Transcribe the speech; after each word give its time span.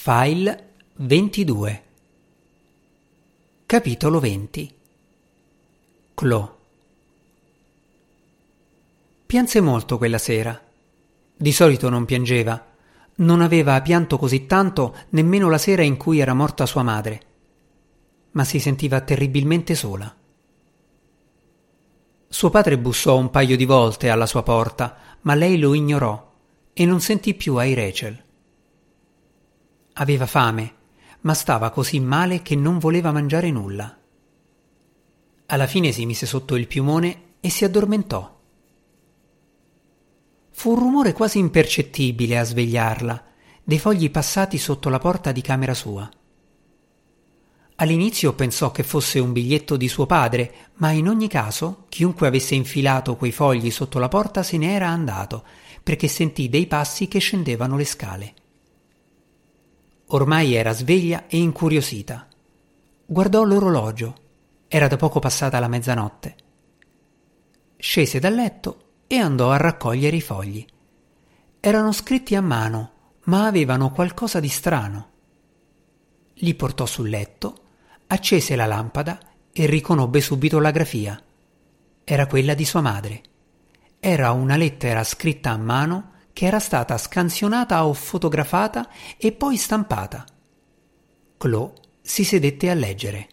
File 0.00 0.74
22 0.98 1.82
Capitolo 3.66 4.20
20 4.20 4.74
Clo 6.14 6.58
Pianse 9.26 9.60
molto 9.60 9.98
quella 9.98 10.18
sera. 10.18 10.62
Di 11.36 11.50
solito 11.50 11.88
non 11.88 12.04
piangeva. 12.04 12.64
Non 13.16 13.40
aveva 13.40 13.82
pianto 13.82 14.18
così 14.18 14.46
tanto 14.46 14.94
nemmeno 15.08 15.50
la 15.50 15.58
sera 15.58 15.82
in 15.82 15.96
cui 15.96 16.20
era 16.20 16.32
morta 16.32 16.64
sua 16.64 16.84
madre. 16.84 17.22
Ma 18.30 18.44
si 18.44 18.60
sentiva 18.60 19.00
terribilmente 19.00 19.74
sola. 19.74 20.14
Suo 22.28 22.50
padre 22.50 22.78
bussò 22.78 23.16
un 23.16 23.30
paio 23.30 23.56
di 23.56 23.64
volte 23.64 24.10
alla 24.10 24.26
sua 24.26 24.44
porta, 24.44 24.96
ma 25.22 25.34
lei 25.34 25.58
lo 25.58 25.74
ignorò 25.74 26.34
e 26.72 26.86
non 26.86 27.00
sentì 27.00 27.34
più 27.34 27.56
ai 27.56 27.74
Rachel. 27.74 28.26
Aveva 30.00 30.26
fame, 30.26 30.74
ma 31.22 31.34
stava 31.34 31.70
così 31.70 31.98
male 31.98 32.40
che 32.40 32.54
non 32.54 32.78
voleva 32.78 33.10
mangiare 33.10 33.50
nulla. 33.50 33.98
Alla 35.46 35.66
fine 35.66 35.90
si 35.90 36.06
mise 36.06 36.24
sotto 36.24 36.54
il 36.54 36.68
piumone 36.68 37.22
e 37.40 37.50
si 37.50 37.64
addormentò. 37.64 38.38
Fu 40.50 40.70
un 40.70 40.78
rumore 40.78 41.12
quasi 41.12 41.38
impercettibile 41.38 42.38
a 42.38 42.44
svegliarla, 42.44 43.24
dei 43.64 43.80
fogli 43.80 44.08
passati 44.08 44.56
sotto 44.56 44.88
la 44.88 45.00
porta 45.00 45.32
di 45.32 45.40
camera 45.40 45.74
sua. 45.74 46.08
All'inizio 47.76 48.34
pensò 48.34 48.70
che 48.70 48.84
fosse 48.84 49.18
un 49.18 49.32
biglietto 49.32 49.76
di 49.76 49.88
suo 49.88 50.06
padre, 50.06 50.70
ma 50.74 50.92
in 50.92 51.08
ogni 51.08 51.26
caso 51.26 51.86
chiunque 51.88 52.28
avesse 52.28 52.54
infilato 52.54 53.16
quei 53.16 53.32
fogli 53.32 53.72
sotto 53.72 53.98
la 53.98 54.08
porta 54.08 54.44
se 54.44 54.58
ne 54.58 54.74
era 54.74 54.88
andato, 54.88 55.44
perché 55.82 56.06
sentì 56.06 56.48
dei 56.48 56.68
passi 56.68 57.08
che 57.08 57.18
scendevano 57.18 57.76
le 57.76 57.84
scale. 57.84 58.34
Ormai 60.10 60.54
era 60.54 60.72
sveglia 60.72 61.26
e 61.26 61.36
incuriosita. 61.36 62.28
Guardò 63.04 63.42
l'orologio. 63.42 64.14
Era 64.66 64.88
da 64.88 64.96
poco 64.96 65.18
passata 65.18 65.58
la 65.58 65.68
mezzanotte. 65.68 66.36
Scese 67.76 68.18
dal 68.18 68.34
letto 68.34 68.82
e 69.06 69.18
andò 69.18 69.50
a 69.50 69.58
raccogliere 69.58 70.16
i 70.16 70.20
fogli. 70.22 70.64
Erano 71.60 71.92
scritti 71.92 72.34
a 72.34 72.40
mano, 72.40 72.92
ma 73.24 73.46
avevano 73.46 73.90
qualcosa 73.90 74.40
di 74.40 74.48
strano. 74.48 75.10
Li 76.34 76.54
portò 76.54 76.86
sul 76.86 77.10
letto, 77.10 77.62
accese 78.06 78.56
la 78.56 78.66
lampada 78.66 79.18
e 79.52 79.66
riconobbe 79.66 80.22
subito 80.22 80.58
la 80.58 80.70
grafia. 80.70 81.22
Era 82.02 82.26
quella 82.26 82.54
di 82.54 82.64
sua 82.64 82.80
madre. 82.80 83.22
Era 84.00 84.30
una 84.30 84.56
lettera 84.56 85.04
scritta 85.04 85.50
a 85.50 85.58
mano 85.58 86.12
che 86.38 86.46
era 86.46 86.60
stata 86.60 86.96
scansionata 86.96 87.84
o 87.84 87.92
fotografata 87.92 88.88
e 89.16 89.32
poi 89.32 89.56
stampata. 89.56 90.24
Chloe 91.36 91.72
si 92.00 92.22
sedette 92.22 92.70
a 92.70 92.74
leggere. 92.74 93.28